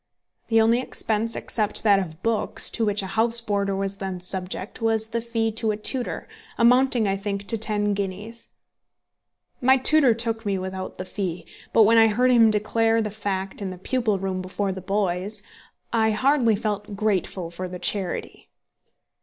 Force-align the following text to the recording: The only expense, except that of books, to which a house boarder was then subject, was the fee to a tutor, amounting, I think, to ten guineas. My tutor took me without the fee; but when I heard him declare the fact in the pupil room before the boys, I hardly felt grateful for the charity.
The 0.47 0.59
only 0.59 0.79
expense, 0.81 1.35
except 1.35 1.83
that 1.83 1.99
of 1.99 2.23
books, 2.23 2.71
to 2.71 2.83
which 2.83 3.03
a 3.03 3.13
house 3.13 3.39
boarder 3.39 3.75
was 3.75 3.97
then 3.97 4.19
subject, 4.19 4.81
was 4.81 5.09
the 5.09 5.21
fee 5.21 5.51
to 5.51 5.69
a 5.69 5.77
tutor, 5.77 6.27
amounting, 6.57 7.07
I 7.07 7.15
think, 7.15 7.45
to 7.49 7.55
ten 7.59 7.93
guineas. 7.93 8.49
My 9.61 9.77
tutor 9.77 10.15
took 10.15 10.43
me 10.43 10.57
without 10.57 10.97
the 10.97 11.05
fee; 11.05 11.45
but 11.71 11.83
when 11.83 11.99
I 11.99 12.07
heard 12.07 12.31
him 12.31 12.49
declare 12.49 12.99
the 12.99 13.11
fact 13.11 13.61
in 13.61 13.69
the 13.69 13.77
pupil 13.77 14.17
room 14.17 14.41
before 14.41 14.71
the 14.71 14.81
boys, 14.81 15.43
I 15.93 16.09
hardly 16.09 16.55
felt 16.55 16.95
grateful 16.95 17.51
for 17.51 17.67
the 17.67 17.77
charity. 17.77 18.49